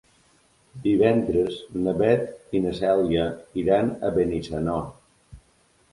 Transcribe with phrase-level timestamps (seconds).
[0.85, 3.29] Divendres na Beth i na Cèlia
[3.65, 4.79] iran a Benissanó.